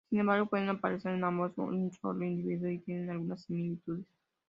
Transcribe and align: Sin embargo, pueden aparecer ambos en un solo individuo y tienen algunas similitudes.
Sin 0.09 0.19
embargo, 0.19 0.47
pueden 0.47 0.67
aparecer 0.69 1.23
ambos 1.23 1.53
en 1.59 1.63
un 1.63 1.91
solo 1.93 2.25
individuo 2.25 2.71
y 2.71 2.79
tienen 2.79 3.11
algunas 3.11 3.43
similitudes. 3.43 4.07